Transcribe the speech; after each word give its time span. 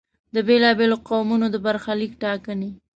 د 0.35 0.37
بېلا 0.47 0.71
بېلو 0.79 0.97
قومونو 1.07 1.45
د 1.51 1.55
برخلیک 1.65 2.13
ټاکنې. 2.21 2.69